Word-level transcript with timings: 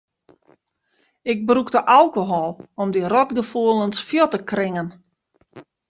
Ik 1.31 1.39
brûkte 1.49 1.79
alkohol 1.97 2.49
om 2.81 2.87
dy 2.93 3.01
rotgefoelens 3.13 3.97
fuort 4.07 4.31
te 4.33 4.39
kringen. 4.51 4.87